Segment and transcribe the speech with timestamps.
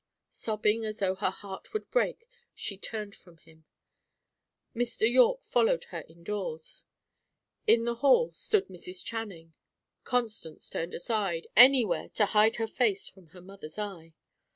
[0.31, 3.65] Sobbing as though her heart would break, she turned from him.
[4.75, 5.01] Mr.
[5.07, 6.85] Yorke followed her indoors.
[7.67, 9.05] In the hall stood Mrs.
[9.05, 9.53] Channing.
[10.03, 14.15] Constance turned aside, anywhere, to hide her face from her mother's eye.